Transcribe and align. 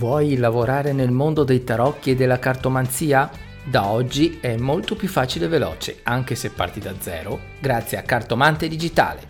Vuoi 0.00 0.38
lavorare 0.38 0.94
nel 0.94 1.10
mondo 1.10 1.44
dei 1.44 1.62
tarocchi 1.62 2.12
e 2.12 2.14
della 2.14 2.38
cartomanzia? 2.38 3.30
Da 3.62 3.88
oggi 3.88 4.38
è 4.40 4.56
molto 4.56 4.96
più 4.96 5.08
facile 5.08 5.44
e 5.44 5.48
veloce, 5.48 5.98
anche 6.04 6.36
se 6.36 6.48
parti 6.48 6.80
da 6.80 6.94
zero, 6.98 7.38
grazie 7.60 7.98
a 7.98 8.02
Cartomante 8.02 8.66
Digitale. 8.66 9.20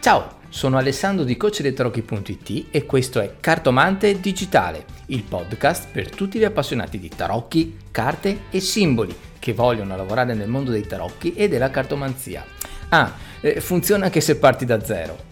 Ciao, 0.00 0.40
sono 0.48 0.76
Alessandro 0.76 1.22
di 1.22 1.36
CoachDeiTarocchi.it 1.36 2.66
e 2.72 2.84
questo 2.84 3.20
è 3.20 3.34
Cartomante 3.38 4.18
Digitale, 4.18 4.86
il 5.06 5.22
podcast 5.22 5.86
per 5.92 6.10
tutti 6.10 6.36
gli 6.36 6.44
appassionati 6.44 6.98
di 6.98 7.08
tarocchi, 7.08 7.76
carte 7.92 8.40
e 8.50 8.58
simboli 8.58 9.16
che 9.38 9.52
vogliono 9.52 9.94
lavorare 9.94 10.34
nel 10.34 10.48
mondo 10.48 10.72
dei 10.72 10.84
tarocchi 10.84 11.34
e 11.34 11.46
della 11.46 11.70
cartomanzia. 11.70 12.44
Ah, 12.88 13.14
eh, 13.40 13.60
funziona 13.60 14.06
anche 14.06 14.20
se 14.20 14.36
parti 14.36 14.64
da 14.64 14.82
zero. 14.82 15.30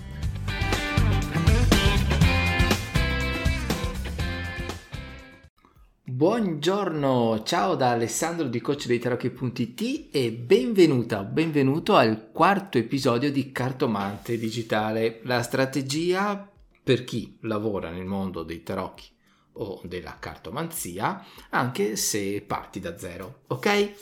Buongiorno, 6.21 7.45
ciao 7.45 7.77
da 7.77 7.93
Alessandro 7.93 8.47
di 8.47 8.61
CoachDeiTarocchi.it 8.61 10.09
e 10.15 10.31
benvenuta, 10.33 11.23
benvenuto 11.23 11.97
al 11.97 12.31
quarto 12.31 12.77
episodio 12.77 13.33
di 13.33 13.53
Cartomante 13.53 14.37
Digitale, 14.37 15.21
la 15.23 15.41
strategia 15.41 16.47
per 16.85 17.05
chi 17.05 17.39
lavora 17.45 17.89
nel 17.89 18.05
mondo 18.05 18.43
dei 18.43 18.63
tarocchi 18.63 19.09
o 19.53 19.81
della 19.85 20.19
cartomanzia, 20.19 21.25
anche 21.49 21.97
se 21.97 22.43
parti 22.47 22.81
da 22.81 22.99
zero, 22.99 23.45
ok? 23.47 23.93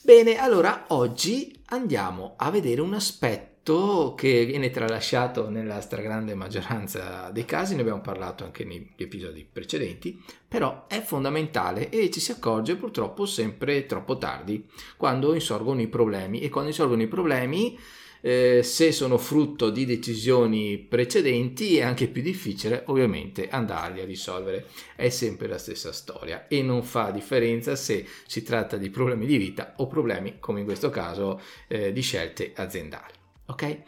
Bene, 0.00 0.38
allora 0.38 0.86
oggi 0.88 1.60
andiamo 1.66 2.36
a 2.38 2.50
vedere 2.50 2.80
un 2.80 2.94
aspetto 2.94 3.49
fatto 3.62 4.14
che 4.16 4.46
viene 4.46 4.70
tralasciato 4.70 5.50
nella 5.50 5.80
stragrande 5.80 6.34
maggioranza 6.34 7.30
dei 7.30 7.44
casi, 7.44 7.74
ne 7.74 7.82
abbiamo 7.82 8.00
parlato 8.00 8.44
anche 8.44 8.64
negli 8.64 8.88
episodi 8.96 9.46
precedenti, 9.50 10.20
però 10.48 10.86
è 10.86 11.00
fondamentale 11.02 11.90
e 11.90 12.10
ci 12.10 12.20
si 12.20 12.32
accorge 12.32 12.76
purtroppo 12.76 13.26
sempre 13.26 13.84
troppo 13.86 14.16
tardi, 14.16 14.66
quando 14.96 15.34
insorgono 15.34 15.80
i 15.82 15.88
problemi 15.88 16.40
e 16.40 16.48
quando 16.48 16.70
insorgono 16.70 17.02
i 17.02 17.06
problemi 17.08 17.78
eh, 18.22 18.62
se 18.62 18.92
sono 18.92 19.16
frutto 19.16 19.70
di 19.70 19.86
decisioni 19.86 20.78
precedenti 20.78 21.78
è 21.78 21.82
anche 21.82 22.08
più 22.08 22.20
difficile 22.20 22.82
ovviamente 22.86 23.48
andarli 23.48 24.00
a 24.00 24.04
risolvere. 24.04 24.66
È 24.96 25.08
sempre 25.08 25.48
la 25.48 25.58
stessa 25.58 25.92
storia 25.92 26.46
e 26.48 26.62
non 26.62 26.82
fa 26.82 27.10
differenza 27.10 27.76
se 27.76 28.06
si 28.26 28.42
tratta 28.42 28.76
di 28.76 28.90
problemi 28.90 29.26
di 29.26 29.36
vita 29.36 29.74
o 29.76 29.86
problemi, 29.86 30.36
come 30.38 30.60
in 30.60 30.66
questo 30.66 30.90
caso, 30.90 31.40
eh, 31.68 31.92
di 31.92 32.00
scelte 32.02 32.52
aziendali 32.54 33.19
ok? 33.50 33.82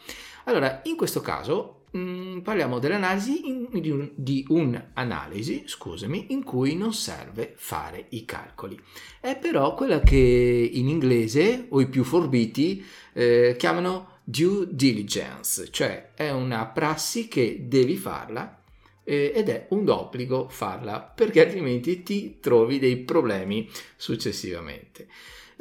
Allora, 0.44 0.80
in 0.84 0.96
questo 0.96 1.20
caso 1.20 1.84
mh, 1.92 1.98
mm, 1.98 2.38
parliamo 2.40 2.78
dell'analisi 2.78 3.48
in, 3.48 3.68
di, 3.70 3.90
un, 3.90 4.10
di, 4.14 4.44
un'analisi, 4.48 5.64
scusami, 5.66 6.26
in 6.32 6.42
cui 6.42 6.76
non 6.76 6.92
serve 6.92 7.52
fare 7.56 8.06
i 8.10 8.24
calcoli. 8.24 8.78
È 9.20 9.36
però 9.36 9.74
quella 9.74 10.00
che 10.00 10.70
in 10.72 10.88
inglese 10.88 11.66
o 11.68 11.80
i 11.80 11.88
più 11.88 12.04
forbiti 12.04 12.84
eh, 13.12 13.54
chiamano 13.58 14.20
due 14.24 14.66
diligence, 14.70 15.70
cioè 15.70 16.10
è 16.14 16.30
una 16.30 16.66
prassi 16.66 17.28
che 17.28 17.64
devi 17.66 17.96
farla 17.96 18.60
eh, 19.04 19.32
ed 19.34 19.48
è 19.48 19.66
un 19.70 19.88
obbligo 19.88 20.48
farla 20.48 21.00
perché 21.00 21.44
altrimenti 21.44 22.02
ti 22.02 22.38
trovi 22.40 22.78
dei 22.78 22.98
problemi 22.98 23.68
successivamente. 23.96 25.08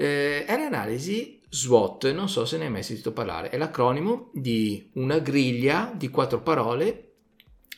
Eh, 0.02 0.45
è 0.45 0.57
l'analisi 0.57 1.39
SWOT, 1.47 2.11
non 2.11 2.27
so 2.27 2.44
se 2.44 2.57
ne 2.57 2.66
hai 2.66 2.71
mai 2.71 2.81
sentito 2.81 3.13
parlare, 3.13 3.49
è 3.49 3.57
l'acronimo 3.57 4.31
di 4.33 4.89
una 4.95 5.19
griglia 5.19 5.94
di 5.95 6.09
quattro 6.09 6.41
parole 6.41 7.17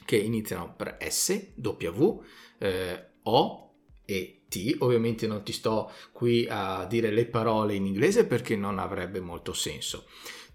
che 0.05 0.15
iniziano 0.15 0.73
per 0.73 0.99
S, 1.01 1.55
W, 1.55 2.23
eh, 2.59 3.07
O 3.23 3.73
e 4.05 4.45
T. 4.47 4.77
Ovviamente 4.79 5.27
non 5.27 5.43
ti 5.43 5.51
sto 5.51 5.91
qui 6.13 6.47
a 6.49 6.85
dire 6.85 7.11
le 7.11 7.25
parole 7.25 7.75
in 7.75 7.85
inglese 7.85 8.25
perché 8.25 8.55
non 8.55 8.79
avrebbe 8.79 9.19
molto 9.19 9.51
senso. 9.51 10.05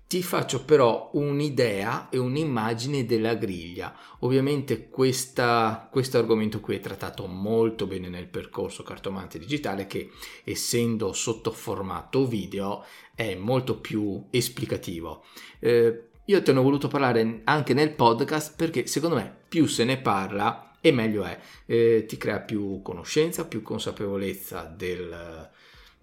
Ti 0.09 0.23
faccio 0.23 0.65
però 0.65 1.11
un'idea 1.13 2.09
e 2.09 2.17
un'immagine 2.17 3.05
della 3.05 3.35
griglia. 3.35 3.95
Ovviamente 4.21 4.89
questa, 4.89 5.87
questo 5.93 6.17
argomento 6.17 6.61
qui 6.61 6.77
è 6.77 6.81
trattato 6.81 7.27
molto 7.27 7.87
bene 7.87 8.09
nel 8.09 8.27
percorso 8.27 8.83
cartomante 8.83 9.39
digitale 9.39 9.87
che 9.87 10.11
essendo 10.45 11.13
sotto 11.13 11.51
formato 11.51 12.27
video 12.27 12.87
è 13.15 13.35
molto 13.35 13.81
più 13.81 14.25
esplicativo. 14.31 15.27
Eh, 15.59 16.05
io 16.25 16.43
te 16.43 16.53
ne 16.55 16.59
ho 16.59 16.63
voluto 16.63 16.89
parlare 16.89 17.43
anche 17.45 17.75
nel 17.75 17.93
podcast 17.93 18.57
perché 18.57 18.87
secondo 18.87 19.17
me 19.17 19.37
più 19.47 19.67
se 19.67 19.85
ne 19.85 19.99
parla 19.99 20.79
e 20.81 20.91
meglio 20.91 21.25
è. 21.25 21.39
Eh, 21.67 22.07
ti 22.09 22.17
crea 22.17 22.41
più 22.41 22.81
conoscenza, 22.81 23.45
più 23.45 23.61
consapevolezza 23.61 24.63
del, 24.75 25.51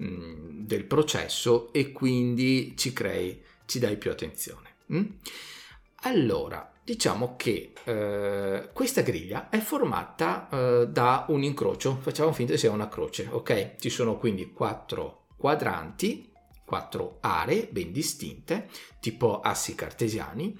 mm, 0.03 0.63
del 0.63 0.83
processo 0.83 1.73
e 1.73 1.91
quindi 1.91 2.75
ci 2.77 2.93
crei 2.93 3.53
ci 3.65 3.79
dai 3.79 3.97
più 3.97 4.11
attenzione. 4.11 4.75
Mm? 4.93 5.05
Allora, 6.01 6.71
diciamo 6.83 7.35
che 7.35 7.73
eh, 7.83 8.69
questa 8.71 9.01
griglia 9.01 9.49
è 9.49 9.57
formata 9.57 10.47
eh, 10.51 10.87
da 10.87 11.25
un 11.29 11.41
incrocio, 11.41 11.97
facciamo 11.99 12.31
finta 12.31 12.53
che 12.53 12.59
sia 12.59 12.71
una 12.71 12.87
croce, 12.87 13.27
ok? 13.29 13.75
Ci 13.79 13.89
sono 13.89 14.17
quindi 14.17 14.51
quattro 14.51 15.25
quadranti, 15.35 16.31
quattro 16.63 17.17
aree 17.21 17.67
ben 17.71 17.91
distinte, 17.91 18.69
tipo 18.99 19.39
assi 19.39 19.73
cartesiani, 19.73 20.57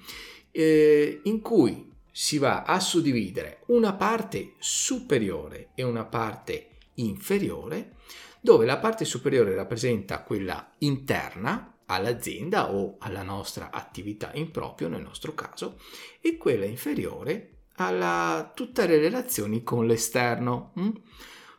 eh, 0.50 1.20
in 1.24 1.40
cui 1.40 1.92
si 2.10 2.38
va 2.38 2.62
a 2.62 2.80
suddividere 2.80 3.60
una 3.66 3.92
parte 3.92 4.54
superiore 4.58 5.68
e 5.74 5.82
una 5.82 6.04
parte 6.06 6.68
inferiore, 6.94 7.96
dove 8.40 8.64
la 8.64 8.78
parte 8.78 9.04
superiore 9.04 9.54
rappresenta 9.54 10.22
quella 10.22 10.72
interna, 10.78 11.75
all'azienda 11.86 12.72
o 12.72 12.96
alla 12.98 13.22
nostra 13.22 13.70
attività 13.70 14.30
in 14.34 14.50
proprio 14.50 14.88
nel 14.88 15.02
nostro 15.02 15.34
caso 15.34 15.78
e 16.20 16.36
quella 16.36 16.64
inferiore 16.64 17.50
a 17.76 18.50
tutte 18.54 18.86
le 18.86 18.98
relazioni 18.98 19.62
con 19.62 19.86
l'esterno. 19.86 20.72
Hm? 20.76 20.90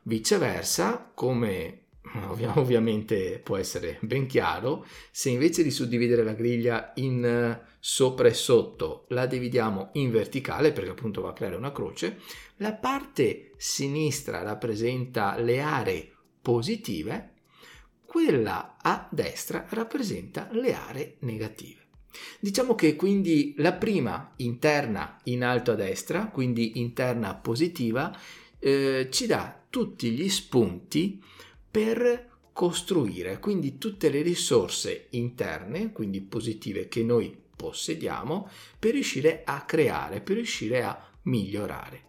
Viceversa, 0.04 1.12
come 1.14 1.88
ovviamente 2.56 3.40
può 3.44 3.58
essere 3.58 3.98
ben 4.02 4.26
chiaro, 4.26 4.86
se 5.12 5.30
invece 5.30 5.64
di 5.64 5.72
suddividere 5.72 6.24
la 6.24 6.34
griglia 6.34 6.92
in 6.96 7.24
eh, 7.24 7.76
sopra 7.80 8.28
e 8.28 8.34
sotto 8.34 9.06
la 9.10 9.26
dividiamo 9.26 9.90
in 9.94 10.12
verticale 10.12 10.72
perché 10.72 10.92
appunto 10.92 11.22
va 11.22 11.30
a 11.30 11.34
creare 11.34 11.56
una 11.56 11.72
croce, 11.72 12.20
la 12.58 12.74
parte 12.74 13.52
sinistra 13.58 14.42
rappresenta 14.42 15.38
le 15.38 15.62
aree 15.62 16.12
positive 16.42 17.34
quella 18.18 18.78
a 18.82 19.08
destra 19.12 19.68
rappresenta 19.70 20.50
le 20.54 20.74
aree 20.74 21.18
negative. 21.20 21.86
Diciamo 22.40 22.74
che 22.74 22.96
quindi 22.96 23.54
la 23.58 23.74
prima 23.74 24.34
interna 24.38 25.20
in 25.26 25.44
alto 25.44 25.74
a 25.74 25.76
destra, 25.76 26.26
quindi 26.30 26.80
interna 26.80 27.36
positiva, 27.36 28.12
eh, 28.58 29.10
ci 29.12 29.28
dà 29.28 29.64
tutti 29.70 30.10
gli 30.10 30.28
spunti 30.30 31.24
per 31.70 32.40
costruire, 32.54 33.38
quindi 33.38 33.78
tutte 33.78 34.10
le 34.10 34.24
risorse 34.24 35.10
interne, 35.12 35.92
quindi 35.92 36.20
positive 36.22 36.88
che 36.88 37.04
noi 37.04 37.38
possediamo, 37.56 38.50
per 38.80 38.94
riuscire 38.94 39.44
a 39.46 39.62
creare, 39.62 40.22
per 40.22 40.38
riuscire 40.38 40.82
a 40.82 41.00
migliorare. 41.26 42.06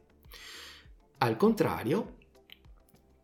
Al 1.18 1.36
contrario, 1.36 2.16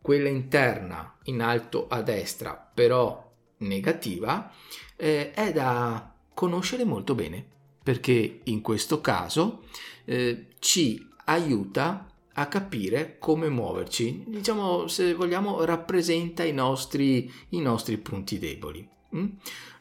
quella 0.05 0.29
interna 0.29 1.15
in 1.23 1.41
alto 1.41 1.87
a 1.87 2.03
destra 2.03 2.53
però 2.53 3.27
negativa 3.57 4.51
eh, 4.95 5.31
è 5.31 5.51
da 5.51 6.13
conoscere 6.31 6.83
molto 6.83 7.15
bene 7.15 7.43
perché 7.81 8.41
in 8.43 8.61
questo 8.61 9.01
caso 9.01 9.63
eh, 10.05 10.49
ci 10.59 11.09
aiuta 11.25 12.07
a 12.33 12.45
capire 12.45 13.17
come 13.17 13.49
muoverci. 13.49 14.25
Diciamo 14.27 14.87
se 14.87 15.15
vogliamo 15.15 15.63
rappresenta 15.63 16.43
i 16.43 16.53
nostri, 16.53 17.31
i 17.49 17.59
nostri 17.59 17.97
punti 17.97 18.37
deboli. 18.37 18.87
Mm? 19.15 19.25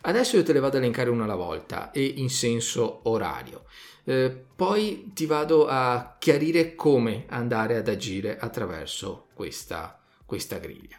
adesso 0.02 0.36
io 0.36 0.42
te 0.42 0.52
le 0.52 0.60
vado 0.60 0.76
a 0.76 0.78
elencare 0.78 1.10
una 1.10 1.24
alla 1.24 1.34
volta 1.34 1.90
e 1.90 2.02
in 2.02 2.30
senso 2.30 3.00
orario. 3.10 3.64
Eh, 4.04 4.30
poi 4.56 5.10
ti 5.12 5.26
vado 5.26 5.66
a 5.66 6.16
chiarire 6.18 6.74
come 6.74 7.26
andare 7.28 7.76
ad 7.76 7.88
agire 7.88 8.38
attraverso 8.38 9.26
questa 9.34 9.98
questa 10.24 10.58
griglia. 10.58 10.98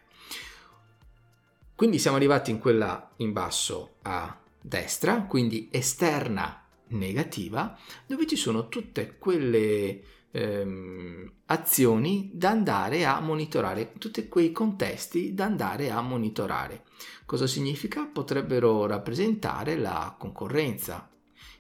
Quindi 1.76 2.00
siamo 2.00 2.16
arrivati 2.16 2.52
in 2.52 2.60
quella 2.60 3.12
in 3.18 3.34
basso 3.34 3.96
a 4.04 4.40
destra, 4.62 5.24
quindi 5.24 5.68
esterna 5.72 6.64
negativa, 6.88 7.78
dove 8.06 8.26
ci 8.26 8.36
sono 8.36 8.70
tutte 8.70 9.18
quelle 9.18 10.02
ehm, 10.32 11.32
azioni 11.48 12.32
da 12.34 12.50
andare 12.50 13.06
a 13.06 13.20
monitorare, 13.20 13.94
tutti 13.98 14.28
quei 14.28 14.52
contesti 14.52 15.34
da 15.34 15.46
andare 15.46 15.92
a 15.92 16.02
monitorare. 16.02 16.84
Cosa 17.26 17.48
significa? 17.48 18.06
Potrebbero 18.06 18.86
rappresentare 18.86 19.76
la 19.78 20.16
concorrenza, 20.18 21.10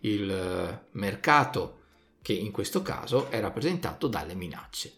il 0.01 0.88
mercato, 0.91 1.79
che 2.21 2.33
in 2.33 2.51
questo 2.51 2.81
caso 2.81 3.29
è 3.29 3.39
rappresentato 3.39 4.07
dalle 4.07 4.33
minacce. 4.33 4.91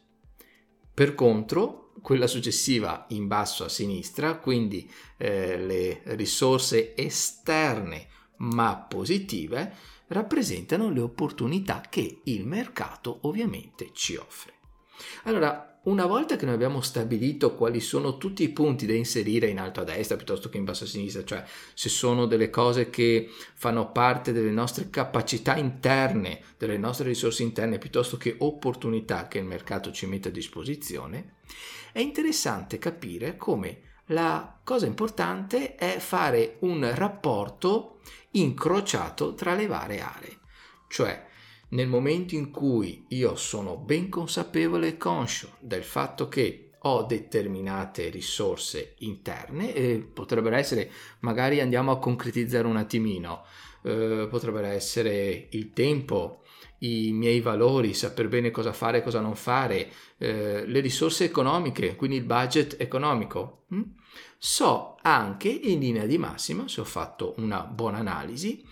Per 0.94 1.14
contro, 1.14 1.87
quella 2.02 2.28
successiva 2.28 3.06
in 3.10 3.28
basso 3.28 3.64
a 3.64 3.70
sinistra, 3.70 4.38
quindi 4.38 4.90
eh, 5.18 5.58
le 5.58 6.02
risorse 6.16 6.96
esterne 6.96 8.08
ma 8.38 8.76
positive, 8.78 9.74
rappresentano 10.08 10.90
le 10.90 11.02
opportunità 11.02 11.82
che 11.90 12.22
il 12.26 12.46
mercato 12.46 13.20
ovviamente 13.22 13.90
ci 13.94 14.16
offre. 14.16 14.54
Allora, 15.24 15.77
una 15.88 16.06
volta 16.06 16.36
che 16.36 16.46
noi 16.46 16.54
abbiamo 16.54 16.82
stabilito 16.82 17.56
quali 17.56 17.80
sono 17.80 18.18
tutti 18.18 18.44
i 18.44 18.50
punti 18.50 18.86
da 18.86 18.94
inserire 18.94 19.48
in 19.48 19.60
alto 19.60 19.82
a 19.82 19.84
destra 19.86 20.18
piuttosto 20.18 20.50
che 20.50 20.58
in 20.58 20.66
basso 20.66 20.84
a 20.84 20.88
sinistra, 20.88 21.24
cioè 21.24 21.44
se 21.74 21.88
sono 21.88 22.26
delle 22.26 22.50
cose 22.50 22.90
che 22.90 23.30
fanno 23.56 23.92
parte 23.92 24.34
delle 24.34 24.52
nostre 24.52 24.90
capacità 24.90 25.56
interne, 25.56 26.42
delle 26.58 26.78
nostre 26.78 27.08
risorse 27.08 27.44
interne, 27.44 27.78
piuttosto 27.78 28.18
che 28.18 28.36
opportunità 28.40 29.28
che 29.28 29.38
il 29.38 29.46
mercato 29.46 29.92
ci 29.92 30.06
mette 30.08 30.28
a 30.28 30.32
disposizione, 30.32 31.36
è 31.94 32.00
interessante 32.00 32.78
capire 32.78 33.38
come 33.38 33.82
la 34.08 34.60
cosa 34.64 34.86
importante 34.86 35.76
è 35.76 36.00
fare 36.00 36.58
un 36.60 36.90
rapporto 36.96 38.00
incrociato 38.32 39.36
tra 39.36 39.56
le 39.56 39.68
varie 39.68 40.02
aree, 40.02 40.38
cioè 40.90 41.27
nel 41.70 41.88
momento 41.88 42.36
in 42.36 42.52
cui 42.52 43.06
io 43.10 43.36
sono 43.36 43.78
ben 43.78 44.10
consapevole 44.10 44.88
e 44.88 44.98
conscio 44.98 45.56
del 45.60 45.84
fatto 45.84 46.28
che 46.28 46.68
ho 46.82 47.04
determinate 47.04 48.10
risorse 48.10 48.94
interne 49.00 49.74
e 49.74 50.00
potrebbero 50.00 50.56
essere, 50.56 50.90
magari 51.20 51.60
andiamo 51.60 51.92
a 51.92 52.00
concretizzare 52.00 52.68
un 52.68 52.78
attimino, 52.78 53.44
eh, 53.84 54.28
potrebbero 54.30 54.68
essere 54.68 55.48
il 55.52 55.74
tempo, 55.74 56.44
i 56.80 57.12
miei 57.12 57.42
valori, 57.42 57.94
saper 57.94 58.28
bene 58.28 58.52
cosa 58.52 58.72
fare 58.72 59.00
e 59.00 59.04
cosa 59.04 59.20
non 59.20 59.36
fare, 59.36 59.92
eh, 60.18 60.66
le 60.66 60.80
risorse 60.80 61.26
economiche, 61.26 61.96
quindi 61.96 62.18
il 62.18 62.24
budget 62.24 62.76
economico. 62.80 63.64
Hm? 63.70 63.82
So 64.38 64.98
anche 65.02 65.50
in 65.50 65.80
linea 65.80 66.06
di 66.06 66.18
massima, 66.18 66.68
se 66.68 66.82
ho 66.82 66.86
fatto 66.86 67.34
una 67.38 67.62
buona 67.62 67.98
analisi, 67.98 68.64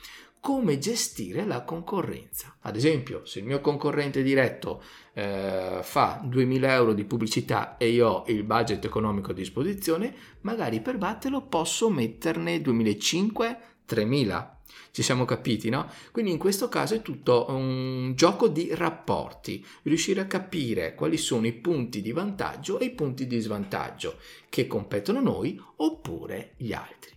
come 0.46 0.78
gestire 0.78 1.44
la 1.44 1.64
concorrenza. 1.64 2.58
Ad 2.62 2.76
esempio, 2.76 3.26
se 3.26 3.40
il 3.40 3.46
mio 3.46 3.62
concorrente 3.62 4.22
diretto 4.22 4.80
eh, 5.14 5.80
fa 5.82 6.22
2000 6.24 6.72
euro 6.72 6.94
di 6.94 7.04
pubblicità 7.04 7.78
e 7.78 7.90
io 7.90 8.08
ho 8.08 8.24
il 8.28 8.44
budget 8.44 8.86
economico 8.86 9.32
a 9.32 9.34
disposizione, 9.34 10.14
magari 10.42 10.82
per 10.82 11.00
batterlo 11.00 11.48
posso 11.48 11.90
metterne 11.90 12.62
2005, 12.62 13.58
3000. 13.86 14.60
Ci 14.92 15.02
siamo 15.02 15.26
capiti, 15.26 15.70
no? 15.70 15.90
Quindi 16.12 16.30
in 16.30 16.38
questo 16.38 16.70
caso 16.70 16.94
è 16.94 17.02
tutto 17.02 17.48
un 17.50 18.14
gioco 18.16 18.48
di 18.48 18.70
rapporti, 18.72 19.66
riuscire 19.82 20.22
a 20.22 20.28
capire 20.28 20.94
quali 20.94 21.18
sono 21.18 21.48
i 21.48 21.54
punti 21.54 22.04
di 22.04 22.12
vantaggio 22.12 22.78
e 22.78 22.86
i 22.86 22.92
punti 22.92 23.26
di 23.26 23.40
svantaggio 23.40 24.20
che 24.48 24.68
competono 24.68 25.22
noi 25.22 25.60
oppure 25.78 26.54
gli 26.58 26.72
altri. 26.72 27.15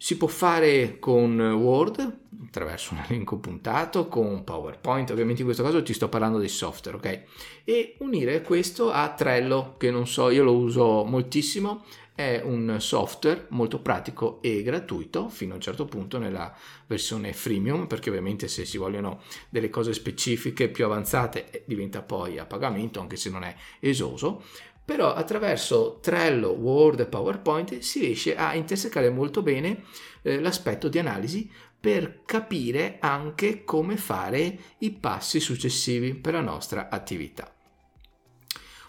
Si 0.00 0.16
può 0.16 0.28
fare 0.28 1.00
con 1.00 1.40
Word, 1.40 2.18
attraverso 2.46 2.94
un 2.94 3.02
elenco 3.04 3.38
puntato, 3.38 4.06
con 4.06 4.44
PowerPoint, 4.44 5.10
ovviamente 5.10 5.40
in 5.40 5.46
questo 5.46 5.64
caso 5.64 5.82
ti 5.82 5.92
sto 5.92 6.08
parlando 6.08 6.38
dei 6.38 6.48
software, 6.48 6.96
ok? 6.96 7.22
E 7.64 7.96
unire 7.98 8.40
questo 8.42 8.92
a 8.92 9.12
Trello, 9.12 9.74
che 9.76 9.90
non 9.90 10.06
so, 10.06 10.30
io 10.30 10.44
lo 10.44 10.54
uso 10.54 11.04
moltissimo, 11.04 11.84
è 12.14 12.40
un 12.44 12.76
software 12.78 13.46
molto 13.50 13.80
pratico 13.80 14.40
e 14.40 14.62
gratuito 14.62 15.28
fino 15.28 15.52
a 15.52 15.56
un 15.56 15.60
certo 15.60 15.84
punto 15.84 16.18
nella 16.18 16.52
versione 16.86 17.32
freemium, 17.32 17.88
perché 17.88 18.08
ovviamente 18.08 18.46
se 18.46 18.64
si 18.64 18.78
vogliono 18.78 19.20
delle 19.48 19.68
cose 19.68 19.92
specifiche 19.92 20.68
più 20.68 20.84
avanzate 20.84 21.50
eh, 21.50 21.62
diventa 21.66 22.02
poi 22.02 22.38
a 22.38 22.46
pagamento, 22.46 23.00
anche 23.00 23.16
se 23.16 23.30
non 23.30 23.42
è 23.42 23.54
esoso 23.80 24.42
però 24.88 25.12
attraverso 25.12 25.98
Trello, 26.00 26.48
Word 26.48 27.00
e 27.00 27.04
PowerPoint 27.04 27.80
si 27.80 28.00
riesce 28.00 28.34
a 28.34 28.54
intersecare 28.54 29.10
molto 29.10 29.42
bene 29.42 29.82
eh, 30.22 30.40
l'aspetto 30.40 30.88
di 30.88 30.98
analisi 30.98 31.46
per 31.78 32.22
capire 32.24 32.96
anche 32.98 33.64
come 33.64 33.98
fare 33.98 34.58
i 34.78 34.90
passi 34.92 35.40
successivi 35.40 36.14
per 36.14 36.32
la 36.32 36.40
nostra 36.40 36.88
attività. 36.88 37.52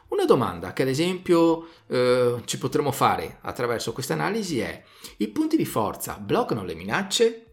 Una 0.07 0.23
domanda 0.23 0.71
che 0.71 0.83
ad 0.83 0.87
esempio 0.87 1.67
eh, 1.87 2.43
ci 2.45 2.57
potremmo 2.57 2.93
fare 2.93 3.39
attraverso 3.41 3.91
questa 3.91 4.13
analisi 4.13 4.61
è 4.61 4.81
i 5.17 5.27
punti 5.27 5.57
di 5.57 5.65
forza 5.65 6.13
bloccano 6.13 6.63
le 6.63 6.75
minacce? 6.75 7.48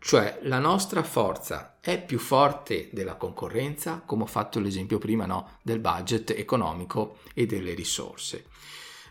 Cioè 0.00 0.38
la 0.42 0.58
nostra 0.58 1.02
forza 1.02 1.78
è 1.80 2.02
più 2.02 2.18
forte 2.18 2.88
della 2.92 3.16
concorrenza, 3.16 4.02
come 4.06 4.22
ho 4.22 4.26
fatto 4.26 4.60
l'esempio 4.60 4.98
prima 4.98 5.26
no, 5.26 5.58
del 5.62 5.80
budget 5.80 6.30
economico 6.30 7.18
e 7.34 7.46
delle 7.46 7.74
risorse. 7.74 8.46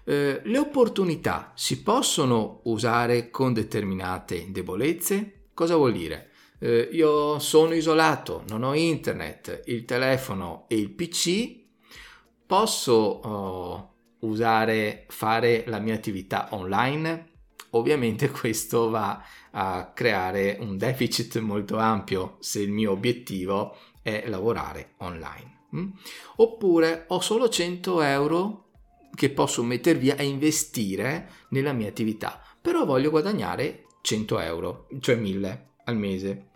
Eh, 0.05 0.41
le 0.43 0.57
opportunità 0.57 1.51
si 1.55 1.83
possono 1.83 2.61
usare 2.63 3.29
con 3.29 3.51
determinate 3.51 4.45
debolezze? 4.49 5.49
Cosa 5.53 5.75
vuol 5.75 5.91
dire? 5.91 6.29
Eh, 6.59 6.89
io 6.93 7.37
sono 7.39 7.73
isolato, 7.73 8.43
non 8.47 8.63
ho 8.63 8.73
internet, 8.73 9.63
il 9.65 9.83
telefono 9.83 10.65
e 10.69 10.77
il 10.77 10.89
PC, 10.91 11.65
posso 12.45 12.93
oh, 12.93 13.93
usare, 14.19 15.05
fare 15.09 15.65
la 15.67 15.79
mia 15.79 15.93
attività 15.93 16.47
online? 16.51 17.35
Ovviamente 17.77 18.29
questo 18.31 18.89
va 18.89 19.23
a 19.51 19.91
creare 19.93 20.57
un 20.59 20.77
deficit 20.77 21.39
molto 21.39 21.77
ampio 21.77 22.37
se 22.39 22.61
il 22.61 22.71
mio 22.71 22.91
obiettivo 22.91 23.75
è 24.01 24.25
lavorare 24.27 24.93
online. 24.97 25.55
Mm? 25.75 25.89
Oppure 26.37 27.05
ho 27.07 27.19
solo 27.19 27.49
100 27.49 28.01
euro 28.01 28.65
che 29.13 29.29
posso 29.29 29.63
mettere 29.63 29.97
via 29.97 30.15
e 30.15 30.25
investire 30.25 31.29
nella 31.49 31.73
mia 31.73 31.89
attività, 31.89 32.39
però 32.61 32.85
voglio 32.85 33.09
guadagnare 33.09 33.85
100 34.01 34.39
euro, 34.39 34.87
cioè 34.99 35.15
1000 35.15 35.69
al 35.85 35.97
mese. 35.97 36.49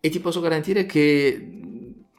E 0.00 0.08
ti 0.08 0.18
posso 0.20 0.40
garantire 0.40 0.86
che 0.86 1.50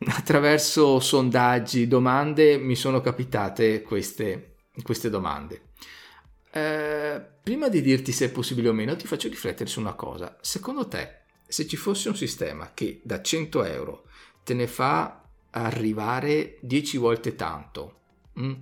attraverso 0.06 1.00
sondaggi, 1.00 1.88
domande, 1.88 2.58
mi 2.58 2.76
sono 2.76 3.02
capitate 3.02 3.82
queste, 3.82 4.56
queste 4.82 5.10
domande. 5.10 5.62
Eh, 6.58 7.22
prima 7.44 7.70
di 7.70 7.82
dirti 7.82 8.12
se 8.12 8.26
è 8.26 8.32
possibile 8.32 8.70
o 8.70 8.74
meno, 8.74 8.96
ti 8.96 9.06
faccio 9.06 9.30
riflettere 9.30 9.70
su 9.70 9.80
una 9.80 9.94
cosa. 9.94 10.38
Secondo 10.42 10.88
te, 10.88 11.22
se 11.46 11.68
ci 11.68 11.78
fosse 11.78 12.10
un 12.10 12.16
sistema 12.16 12.72
che 12.74 13.02
da 13.04 13.22
100 13.22 13.64
euro 13.64 14.06
te 14.44 14.54
ne 14.54 14.68
fa 14.68 15.22
arrivare 15.52 16.58
10 16.62 16.98
volte 16.98 17.36
tanto, 17.36 18.00
mm? 18.40 18.54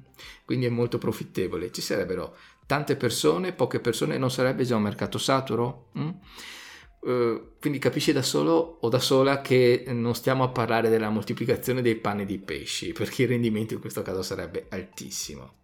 quindi 0.46 0.66
è 0.66 0.70
molto 0.70 0.98
profittevole, 0.98 1.72
ci 1.72 1.82
sarebbero 1.82 2.36
tante 2.66 2.96
persone, 2.96 3.54
poche 3.54 3.80
persone, 3.80 4.18
non 4.18 4.32
sarebbe 4.32 4.66
già 4.66 4.76
un 4.76 4.84
mercato 4.84 5.18
saturo? 5.18 5.92
Mm? 5.98 6.10
Uh, 7.00 7.52
quindi 7.60 7.78
capisci 7.78 8.12
da 8.12 8.24
solo 8.24 8.80
o 8.82 8.90
da 8.90 8.98
sola 8.98 9.40
che 9.42 9.84
non 9.88 10.16
stiamo 10.16 10.44
a 10.44 10.50
parlare 10.50 10.90
della 10.90 11.10
moltiplicazione 11.10 11.84
dei 11.84 11.96
panni 11.96 12.26
di 12.26 12.40
pesci, 12.40 12.94
perché 12.94 13.24
il 13.24 13.30
rendimento 13.30 13.76
in 13.76 13.80
questo 13.80 14.02
caso 14.02 14.24
sarebbe 14.24 14.66
altissimo 14.70 15.64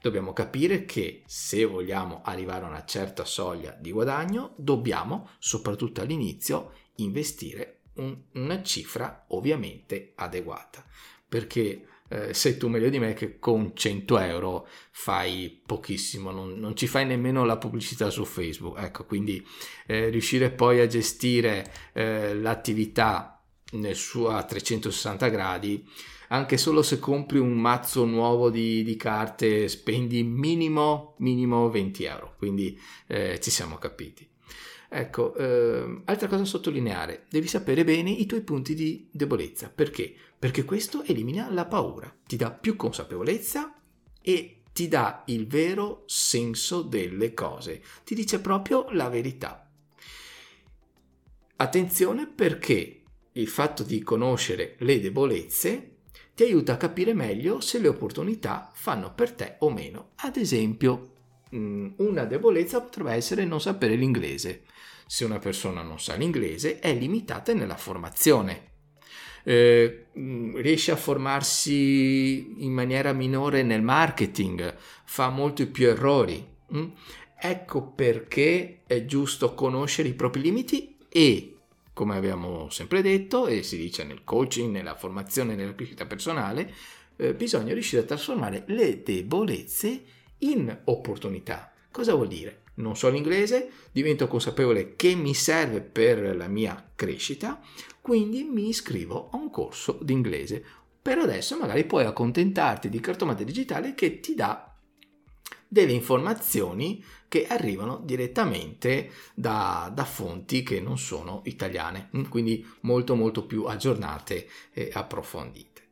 dobbiamo 0.00 0.32
capire 0.32 0.84
che 0.84 1.22
se 1.26 1.64
vogliamo 1.64 2.22
arrivare 2.24 2.64
a 2.64 2.68
una 2.68 2.84
certa 2.84 3.24
soglia 3.24 3.76
di 3.78 3.92
guadagno, 3.92 4.54
dobbiamo, 4.56 5.30
soprattutto 5.38 6.00
all'inizio, 6.00 6.72
investire 6.96 7.80
un, 7.94 8.16
una 8.32 8.62
cifra 8.62 9.24
ovviamente 9.28 10.12
adeguata. 10.14 10.84
Perché 11.28 11.86
eh, 12.08 12.32
sei 12.32 12.56
tu 12.56 12.68
meglio 12.68 12.88
di 12.88 12.98
me 12.98 13.12
che 13.12 13.38
con 13.38 13.76
100 13.76 14.18
euro 14.18 14.66
fai 14.90 15.60
pochissimo, 15.64 16.30
non, 16.30 16.58
non 16.58 16.74
ci 16.74 16.86
fai 16.86 17.04
nemmeno 17.04 17.44
la 17.44 17.58
pubblicità 17.58 18.08
su 18.10 18.24
Facebook. 18.24 18.78
Ecco, 18.78 19.04
quindi 19.04 19.46
eh, 19.86 20.08
riuscire 20.08 20.50
poi 20.50 20.80
a 20.80 20.86
gestire 20.86 21.70
eh, 21.92 22.34
l'attività 22.34 23.42
nel 23.72 23.96
suo 23.96 24.30
a 24.30 24.42
360 24.42 25.28
gradi 25.28 25.86
anche 26.28 26.56
solo 26.56 26.82
se 26.82 26.98
compri 26.98 27.38
un 27.38 27.52
mazzo 27.52 28.04
nuovo 28.04 28.50
di, 28.50 28.82
di 28.82 28.96
carte 28.96 29.68
spendi 29.68 30.22
minimo, 30.22 31.14
minimo 31.18 31.70
20 31.70 32.04
euro, 32.04 32.34
quindi 32.36 32.78
eh, 33.06 33.38
ci 33.40 33.50
siamo 33.50 33.76
capiti. 33.76 34.28
Ecco, 34.90 35.34
eh, 35.34 36.00
altra 36.04 36.28
cosa 36.28 36.42
da 36.42 36.46
sottolineare, 36.46 37.26
devi 37.28 37.46
sapere 37.46 37.84
bene 37.84 38.10
i 38.10 38.24
tuoi 38.26 38.40
punti 38.40 38.74
di 38.74 39.08
debolezza. 39.10 39.70
Perché? 39.74 40.14
Perché 40.38 40.64
questo 40.64 41.02
elimina 41.02 41.50
la 41.50 41.66
paura, 41.66 42.14
ti 42.26 42.36
dà 42.36 42.50
più 42.50 42.76
consapevolezza 42.76 43.74
e 44.22 44.62
ti 44.72 44.88
dà 44.88 45.24
il 45.26 45.46
vero 45.46 46.04
senso 46.06 46.82
delle 46.82 47.34
cose, 47.34 47.82
ti 48.04 48.14
dice 48.14 48.40
proprio 48.40 48.86
la 48.90 49.08
verità. 49.08 49.68
Attenzione 51.56 52.26
perché 52.26 53.02
il 53.32 53.48
fatto 53.48 53.82
di 53.82 54.00
conoscere 54.02 54.76
le 54.78 55.00
debolezze 55.00 55.97
ti 56.38 56.44
aiuta 56.44 56.74
a 56.74 56.76
capire 56.76 57.14
meglio 57.14 57.58
se 57.58 57.80
le 57.80 57.88
opportunità 57.88 58.70
fanno 58.72 59.12
per 59.12 59.32
te 59.32 59.56
o 59.58 59.70
meno. 59.70 60.10
Ad 60.18 60.36
esempio, 60.36 61.14
mm, 61.52 61.94
una 61.96 62.26
debolezza 62.26 62.80
potrebbe 62.80 63.12
essere 63.14 63.44
non 63.44 63.60
sapere 63.60 63.96
l'inglese. 63.96 64.62
Se 65.04 65.24
una 65.24 65.40
persona 65.40 65.82
non 65.82 65.98
sa 65.98 66.14
l'inglese 66.14 66.78
è 66.78 66.94
limitata 66.94 67.52
nella 67.54 67.76
formazione. 67.76 68.66
eh, 69.42 70.06
riesce 70.12 70.92
a 70.92 70.96
formarsi 70.96 72.62
in 72.64 72.72
maniera 72.72 73.12
minore 73.12 73.64
nel 73.64 73.82
marketing, 73.82 74.76
fa 75.04 75.30
molti 75.30 75.66
più 75.66 75.88
errori. 75.88 76.46
Mm? 76.72 76.86
Ecco 77.36 77.82
perché 77.82 78.82
è 78.86 79.04
giusto 79.06 79.54
conoscere 79.54 80.08
i 80.08 80.14
propri 80.14 80.42
limiti 80.42 80.98
e, 81.08 81.57
come 81.98 82.16
abbiamo 82.16 82.70
sempre 82.70 83.02
detto 83.02 83.48
e 83.48 83.64
si 83.64 83.76
dice 83.76 84.04
nel 84.04 84.22
coaching, 84.22 84.70
nella 84.70 84.94
formazione, 84.94 85.56
nella 85.56 85.74
crescita 85.74 86.06
personale, 86.06 86.72
eh, 87.16 87.34
bisogna 87.34 87.72
riuscire 87.72 88.02
a 88.02 88.04
trasformare 88.04 88.62
le 88.68 89.02
debolezze 89.02 90.02
in 90.38 90.78
opportunità. 90.84 91.72
Cosa 91.90 92.14
vuol 92.14 92.28
dire? 92.28 92.60
Non 92.74 92.96
so 92.96 93.08
l'inglese, 93.08 93.68
divento 93.90 94.28
consapevole 94.28 94.94
che 94.94 95.16
mi 95.16 95.34
serve 95.34 95.80
per 95.80 96.36
la 96.36 96.46
mia 96.46 96.88
crescita, 96.94 97.60
quindi 98.00 98.44
mi 98.44 98.68
iscrivo 98.68 99.30
a 99.32 99.36
un 99.36 99.50
corso 99.50 99.98
di 100.00 100.12
inglese. 100.12 100.64
Per 101.02 101.18
adesso 101.18 101.58
magari 101.58 101.82
puoi 101.82 102.04
accontentarti 102.04 102.88
di 102.88 103.00
cartomante 103.00 103.42
digitale 103.42 103.96
che 103.96 104.20
ti 104.20 104.36
dà 104.36 104.67
delle 105.68 105.92
informazioni 105.92 107.04
che 107.28 107.46
arrivano 107.46 108.00
direttamente 108.02 109.10
da, 109.34 109.92
da, 109.94 110.04
fonti 110.04 110.62
che 110.62 110.80
non 110.80 110.98
sono 110.98 111.42
italiane, 111.44 112.08
quindi 112.30 112.66
molto 112.80 113.14
molto 113.14 113.44
più 113.44 113.64
aggiornate 113.64 114.48
e 114.72 114.90
approfondite. 114.92 115.82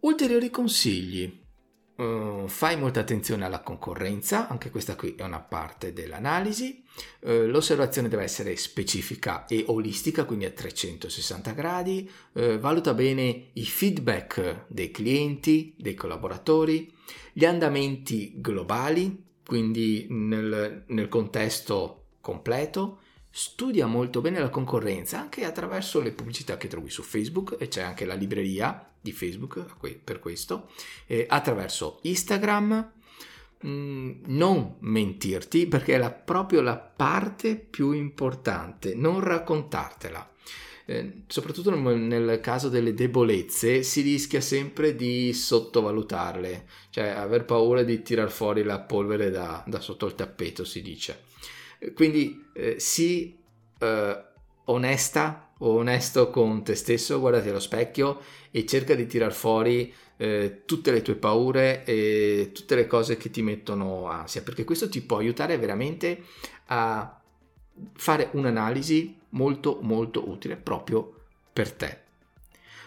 Ulteriori 0.00 0.50
consigli. 0.50 1.42
Uh, 1.96 2.48
fai 2.48 2.76
molta 2.76 3.00
attenzione 3.00 3.44
alla 3.44 3.60
concorrenza, 3.60 4.48
anche 4.48 4.70
questa 4.70 4.96
qui 4.96 5.14
è 5.14 5.22
una 5.22 5.40
parte 5.40 5.92
dell'analisi. 5.92 6.83
Uh, 7.20 7.46
l'osservazione 7.46 8.08
deve 8.08 8.22
essere 8.22 8.56
specifica 8.56 9.46
e 9.46 9.64
olistica, 9.68 10.24
quindi 10.24 10.44
a 10.44 10.50
360 10.50 11.52
gradi. 11.52 12.10
Uh, 12.32 12.58
valuta 12.58 12.94
bene 12.94 13.50
i 13.54 13.64
feedback 13.64 14.66
dei 14.68 14.90
clienti, 14.90 15.74
dei 15.76 15.94
collaboratori, 15.94 16.92
gli 17.32 17.44
andamenti 17.44 18.34
globali, 18.36 19.22
quindi 19.46 20.06
nel, 20.10 20.84
nel 20.86 21.08
contesto 21.08 22.04
completo. 22.20 23.00
Studia 23.30 23.86
molto 23.86 24.20
bene 24.20 24.38
la 24.38 24.48
concorrenza 24.48 25.18
anche 25.18 25.44
attraverso 25.44 26.00
le 26.00 26.12
pubblicità 26.12 26.56
che 26.56 26.68
trovi 26.68 26.88
su 26.88 27.02
Facebook 27.02 27.56
e 27.58 27.66
c'è 27.66 27.82
anche 27.82 28.04
la 28.04 28.14
libreria 28.14 28.88
di 29.00 29.10
Facebook 29.12 29.66
per 30.02 30.20
questo, 30.20 30.70
eh, 31.06 31.26
attraverso 31.28 31.98
Instagram, 32.02 32.92
mm, 33.66 34.10
non 34.26 34.76
mentirti 34.80 35.66
perché 35.66 35.94
è 35.94 35.98
la, 35.98 36.10
proprio 36.10 36.60
la 36.60 36.76
parte 36.76 37.56
più 37.56 37.92
importante, 37.92 38.94
non 38.94 39.20
raccontartela. 39.20 40.30
Eh, 40.86 41.22
soprattutto 41.28 41.70
nel, 41.74 41.98
nel, 41.98 42.40
caso 42.40 42.68
delle 42.68 42.92
debolezze 42.92 43.82
si 43.82 44.02
rischia 44.02 44.42
sempre 44.42 44.94
di 44.94 45.32
sottovalutarle, 45.32 46.66
cioè 46.90 47.06
aver 47.08 47.46
paura 47.46 47.82
di 47.82 48.02
tirar 48.02 48.30
fuori 48.30 48.62
la 48.62 48.80
polvere 48.80 49.30
da, 49.30 49.64
da 49.66 49.80
sotto 49.80 50.06
il 50.06 50.14
tappeto, 50.14 50.64
si 50.64 50.82
dice. 50.82 51.22
Quindi 51.94 52.44
eh, 52.52 52.78
sii 52.78 53.38
eh, 53.78 54.24
onesta 54.64 55.43
onesto 55.58 56.30
con 56.30 56.62
te 56.62 56.74
stesso, 56.74 57.20
guardati 57.20 57.48
allo 57.48 57.60
specchio 57.60 58.20
e 58.50 58.66
cerca 58.66 58.94
di 58.94 59.06
tirar 59.06 59.32
fuori 59.32 59.92
eh, 60.16 60.62
tutte 60.64 60.90
le 60.92 61.02
tue 61.02 61.14
paure 61.14 61.84
e 61.84 62.50
tutte 62.52 62.74
le 62.74 62.86
cose 62.86 63.16
che 63.16 63.30
ti 63.30 63.42
mettono 63.42 64.06
ansia, 64.06 64.42
perché 64.42 64.64
questo 64.64 64.88
ti 64.88 65.00
può 65.00 65.18
aiutare 65.18 65.58
veramente 65.58 66.22
a 66.66 67.20
fare 67.94 68.28
un'analisi 68.32 69.18
molto 69.30 69.78
molto 69.82 70.28
utile 70.28 70.56
proprio 70.56 71.12
per 71.52 71.72
te. 71.72 72.03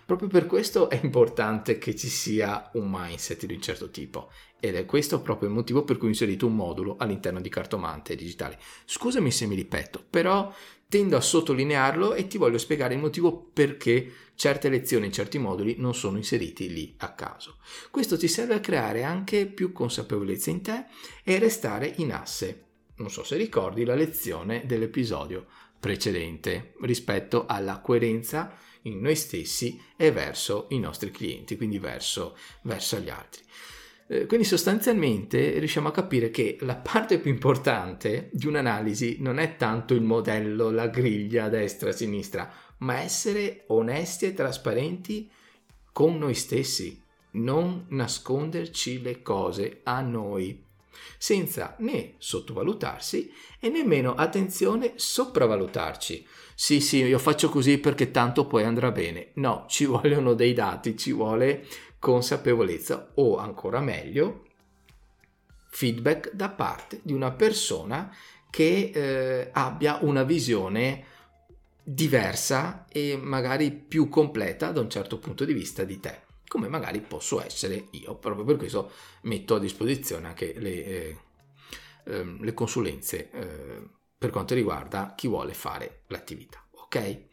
Proprio 0.08 0.30
per 0.30 0.46
questo 0.46 0.90
è 0.90 0.98
importante 1.04 1.78
che 1.78 1.94
ci 1.94 2.08
sia 2.08 2.70
un 2.76 2.88
mindset 2.90 3.46
di 3.46 3.54
un 3.56 3.62
certo 3.62 3.90
tipo 3.90 4.32
ed 4.58 4.76
è 4.76 4.86
questo 4.86 5.20
proprio 5.20 5.50
il 5.50 5.56
motivo 5.56 5.84
per 5.84 5.98
cui 5.98 6.08
ho 6.08 6.12
inserito 6.12 6.48
un 6.48 6.56
modulo 6.56 6.96
all'interno 6.98 7.42
di 7.42 7.50
Cartomante 7.50 8.16
Digitale. 8.16 8.58
Scusami 8.86 9.30
se 9.32 9.48
mi 9.48 9.56
ripeto, 9.56 10.06
però 10.10 10.50
tendo 10.88 11.18
a 11.18 11.22
sottolinearlo 11.22 12.14
e 12.14 12.26
ti 12.28 12.38
voglio 12.38 12.58
spiegare 12.58 12.94
il 12.94 13.02
motivo 13.02 13.50
perché 13.52 14.10
certe 14.36 14.70
lezioni, 14.70 15.12
certi 15.12 15.40
moduli 15.40 15.76
non 15.78 15.94
sono 15.94 16.16
inseriti 16.16 16.72
lì 16.72 16.96
a 17.00 17.12
caso. 17.12 17.58
Questo 17.92 18.18
ti 18.18 18.30
serve 18.30 18.54
a 18.54 18.62
creare 18.62 19.04
anche 19.04 19.46
più 19.46 19.74
consapevolezza 19.74 20.50
in 20.50 20.62
te 20.62 20.86
e 21.22 21.38
restare 21.38 21.96
in 21.98 22.14
asse. 22.14 22.64
Non 22.96 23.10
so 23.10 23.26
se 23.26 23.36
ricordi 23.36 23.84
la 23.84 23.94
lezione 23.94 24.64
dell'episodio 24.66 25.48
precedente 25.78 26.76
rispetto 26.80 27.46
alla 27.46 27.82
coerenza 27.82 28.58
in 28.88 29.00
noi 29.00 29.16
stessi 29.16 29.80
e 29.96 30.12
verso 30.12 30.66
i 30.70 30.80
nostri 30.80 31.12
clienti, 31.12 31.56
quindi 31.56 31.80
verso, 31.80 32.38
verso 32.64 33.00
gli 33.00 33.10
altri. 33.10 33.44
Eh, 34.10 34.26
quindi 34.26 34.46
sostanzialmente 34.46 35.60
riusciamo 35.60 35.90
a 35.90 35.92
capire 35.92 36.30
che 36.30 36.58
la 36.62 36.76
parte 36.76 37.20
più 37.20 37.30
importante 37.30 38.30
di 38.32 38.48
un'analisi 38.48 39.18
non 39.20 39.38
è 39.38 39.58
tanto 39.58 39.94
il 39.94 40.02
modello, 40.02 40.70
la 40.72 40.88
griglia 40.88 41.46
a 41.46 41.50
destra 41.50 41.90
e 41.90 41.92
a 41.92 41.96
sinistra, 41.96 42.52
ma 42.80 43.00
essere 43.00 43.66
onesti 43.68 44.26
e 44.26 44.34
trasparenti 44.34 45.30
con 45.92 46.18
noi 46.18 46.36
stessi, 46.36 47.02
non 47.32 47.86
nasconderci 47.90 49.02
le 49.02 49.22
cose 49.22 49.82
a 49.84 50.00
noi, 50.02 50.64
senza 51.18 51.76
né 51.80 52.14
sottovalutarsi 52.18 53.32
e 53.60 53.70
nemmeno, 53.70 54.14
attenzione, 54.14 54.94
sopravvalutarci. 54.96 56.26
Sì, 56.60 56.80
sì, 56.82 57.04
io 57.04 57.20
faccio 57.20 57.50
così 57.50 57.78
perché 57.78 58.10
tanto 58.10 58.48
poi 58.48 58.64
andrà 58.64 58.92
bene. 58.92 59.30
No, 59.36 59.66
ci 59.70 59.86
vogliono 59.86 60.34
dei 60.34 60.54
dati, 60.54 60.98
ci 60.98 61.12
vuole 61.12 61.68
consapevolezza 62.00 63.12
o 63.16 63.38
ancora 63.38 63.80
meglio 63.80 64.44
feedback 65.70 66.32
da 66.34 66.50
parte 66.50 67.00
di 67.04 67.14
una 67.14 67.32
persona 67.32 68.12
che 68.50 68.92
eh, 68.94 69.50
abbia 69.52 70.00
una 70.02 70.24
visione 70.24 71.06
diversa 71.84 72.86
e 72.90 73.18
magari 73.22 73.72
più 73.72 74.10
completa 74.10 74.72
da 74.72 74.82
un 74.82 74.90
certo 74.90 75.20
punto 75.20 75.46
di 75.46 75.54
vista 75.54 75.84
di 75.84 76.00
te 76.00 76.22
come 76.48 76.68
magari 76.68 77.02
posso 77.02 77.42
essere 77.44 77.88
io 77.92 78.16
proprio 78.16 78.46
per 78.46 78.56
questo 78.58 78.92
metto 79.24 79.56
a 79.56 79.60
disposizione 79.60 80.28
anche 80.28 80.54
le, 80.58 80.86
eh, 80.86 81.18
ehm, 82.06 82.44
le 82.44 82.54
consulenze 82.54 83.30
eh, 83.32 83.90
per 84.18 84.30
quanto 84.30 84.54
riguarda 84.54 85.14
chi 85.16 85.28
vuole 85.28 85.54
fare 85.54 86.04
l'attività 86.08 86.66
ok? 86.72 87.26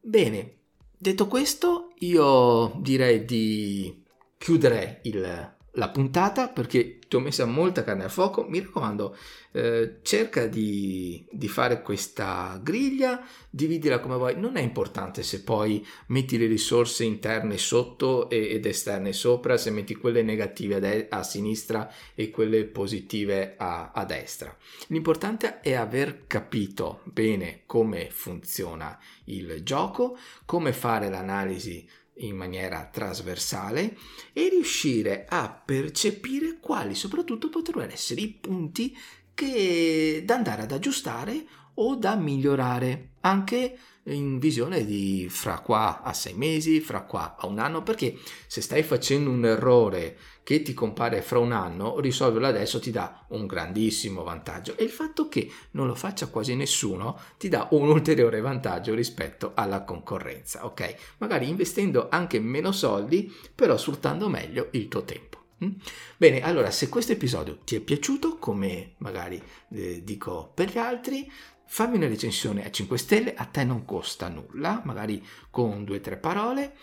Bene 0.00 0.58
Detto 1.00 1.28
questo, 1.28 1.92
io 1.98 2.72
direi 2.80 3.24
di 3.24 4.02
chiudere 4.36 4.98
il, 5.04 5.56
la 5.78 5.88
puntata 5.88 6.48
perché 6.48 6.98
ti 7.08 7.16
ho 7.16 7.20
messo 7.20 7.46
molta 7.46 7.84
carne 7.84 8.04
al 8.04 8.10
fuoco. 8.10 8.44
Mi 8.44 8.60
raccomando, 8.60 9.16
eh, 9.52 9.98
cerca 10.02 10.46
di, 10.46 11.24
di, 11.30 11.48
fare 11.48 11.80
questa 11.80 12.60
griglia, 12.62 13.24
dividila 13.48 14.00
come 14.00 14.16
vuoi. 14.16 14.38
Non 14.38 14.56
è 14.56 14.60
importante 14.60 15.22
se 15.22 15.42
poi 15.42 15.86
metti 16.08 16.36
le 16.36 16.46
risorse 16.46 17.04
interne 17.04 17.56
sotto 17.56 18.28
ed 18.28 18.66
esterne 18.66 19.12
sopra, 19.12 19.56
se 19.56 19.70
metti 19.70 19.94
quelle 19.94 20.22
negative 20.22 20.74
a, 20.74 20.80
de- 20.80 21.06
a 21.08 21.22
sinistra 21.22 21.90
e 22.14 22.30
quelle 22.30 22.64
positive 22.64 23.54
a-, 23.56 23.92
a 23.94 24.04
destra. 24.04 24.54
L'importante 24.88 25.60
è 25.60 25.74
aver 25.74 26.26
capito 26.26 27.00
bene 27.04 27.62
come 27.66 28.10
funziona 28.10 28.98
il 29.24 29.62
gioco, 29.62 30.18
come 30.44 30.72
fare 30.72 31.08
l'analisi 31.08 31.88
in 32.18 32.36
maniera 32.36 32.88
trasversale 32.90 33.96
e 34.32 34.48
riuscire 34.48 35.26
a 35.28 35.48
percepire 35.50 36.58
quali 36.60 36.94
soprattutto 36.94 37.48
potrebbero 37.48 37.92
essere 37.92 38.20
i 38.20 38.28
punti 38.28 38.96
che 39.34 40.22
da 40.24 40.34
andare 40.34 40.62
ad 40.62 40.72
aggiustare 40.72 41.46
o 41.74 41.94
da 41.94 42.16
migliorare 42.16 43.10
anche 43.20 43.78
in 44.12 44.38
visione 44.38 44.84
di 44.84 45.26
fra 45.30 45.58
qua 45.60 46.02
a 46.02 46.12
sei 46.12 46.34
mesi, 46.34 46.80
fra 46.80 47.02
qua 47.02 47.36
a 47.38 47.46
un 47.46 47.58
anno, 47.58 47.82
perché 47.82 48.16
se 48.46 48.60
stai 48.60 48.82
facendo 48.82 49.30
un 49.30 49.44
errore 49.44 50.16
che 50.42 50.62
ti 50.62 50.72
compare 50.72 51.20
fra 51.20 51.38
un 51.38 51.52
anno, 51.52 52.00
risolverlo 52.00 52.46
adesso 52.46 52.80
ti 52.80 52.90
dà 52.90 53.26
un 53.28 53.46
grandissimo 53.46 54.22
vantaggio 54.22 54.76
e 54.78 54.84
il 54.84 54.90
fatto 54.90 55.28
che 55.28 55.50
non 55.72 55.86
lo 55.86 55.94
faccia 55.94 56.28
quasi 56.28 56.54
nessuno 56.54 57.20
ti 57.36 57.48
dà 57.48 57.68
un 57.72 57.88
ulteriore 57.88 58.40
vantaggio 58.40 58.94
rispetto 58.94 59.52
alla 59.54 59.82
concorrenza, 59.82 60.64
ok? 60.64 61.16
Magari 61.18 61.48
investendo 61.48 62.08
anche 62.10 62.40
meno 62.40 62.72
soldi, 62.72 63.32
però 63.54 63.76
sfruttando 63.76 64.28
meglio 64.28 64.68
il 64.72 64.88
tuo 64.88 65.04
tempo. 65.04 65.36
Mm? 65.64 65.72
Bene, 66.16 66.40
allora 66.40 66.70
se 66.70 66.88
questo 66.88 67.12
episodio 67.12 67.58
ti 67.64 67.76
è 67.76 67.80
piaciuto, 67.80 68.38
come 68.38 68.94
magari 68.98 69.42
eh, 69.72 70.02
dico 70.04 70.52
per 70.54 70.70
gli 70.70 70.78
altri, 70.78 71.30
fammi 71.68 71.96
una 71.96 72.08
recensione 72.08 72.64
a 72.64 72.70
5 72.70 72.98
stelle, 72.98 73.34
a 73.34 73.44
te 73.44 73.62
non 73.62 73.84
costa 73.84 74.28
nulla, 74.28 74.82
magari 74.84 75.24
con 75.50 75.84
due 75.84 75.98
o 75.98 76.00
tre 76.00 76.16
parole. 76.16 76.74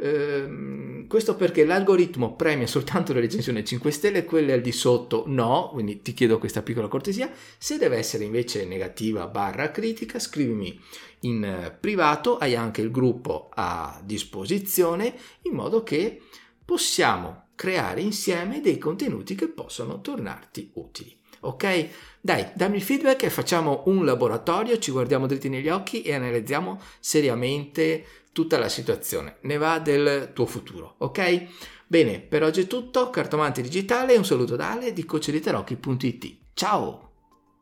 Ehm, 0.00 1.08
questo 1.08 1.34
perché 1.34 1.64
l'algoritmo 1.64 2.36
premia 2.36 2.66
soltanto 2.68 3.12
le 3.12 3.20
recensioni 3.20 3.64
5 3.64 3.90
stelle, 3.90 4.24
quelle 4.24 4.52
al 4.52 4.60
di 4.60 4.70
sotto 4.70 5.24
no, 5.26 5.70
quindi 5.72 6.02
ti 6.02 6.12
chiedo 6.12 6.38
questa 6.38 6.62
piccola 6.62 6.88
cortesia. 6.88 7.30
Se 7.56 7.78
deve 7.78 7.96
essere 7.96 8.24
invece 8.24 8.64
negativa 8.64 9.26
barra 9.26 9.70
critica, 9.70 10.18
scrivimi 10.18 10.78
in 11.20 11.42
eh, 11.42 11.70
privato, 11.78 12.36
hai 12.36 12.54
anche 12.54 12.82
il 12.82 12.90
gruppo 12.90 13.48
a 13.54 14.00
disposizione 14.04 15.14
in 15.42 15.54
modo 15.54 15.82
che 15.82 16.20
possiamo 16.64 17.46
creare 17.54 18.02
insieme 18.02 18.60
dei 18.60 18.78
contenuti 18.78 19.34
che 19.34 19.48
possono 19.48 20.00
tornarti 20.00 20.70
utili. 20.74 21.17
Ok? 21.40 21.88
Dai, 22.20 22.48
dammi 22.54 22.76
il 22.76 22.82
feedback 22.82 23.22
e 23.22 23.30
facciamo 23.30 23.82
un 23.86 24.04
laboratorio, 24.04 24.78
ci 24.78 24.90
guardiamo 24.90 25.26
dritti 25.26 25.48
negli 25.48 25.68
occhi 25.68 26.02
e 26.02 26.14
analizziamo 26.14 26.80
seriamente 27.00 28.04
tutta 28.32 28.58
la 28.58 28.68
situazione. 28.68 29.36
Ne 29.42 29.56
va 29.56 29.78
del 29.78 30.30
tuo 30.34 30.46
futuro, 30.46 30.96
ok? 30.98 31.46
Bene, 31.86 32.20
per 32.20 32.42
oggi 32.42 32.62
è 32.62 32.66
tutto, 32.66 33.10
cartomante 33.10 33.62
digitale, 33.62 34.16
un 34.16 34.24
saluto 34.24 34.56
da 34.56 34.72
Ale 34.72 34.92
di 34.92 35.04
coachliterocchi.it. 35.04 36.36
Ciao! 36.54 37.07